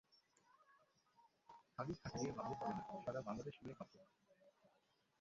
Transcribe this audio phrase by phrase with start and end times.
[1.73, 4.13] খালি ঢাকা নিয়ে ভাবলে হবে না, সারা বাংলাদেশ নিয়ে ভাবতে হবে।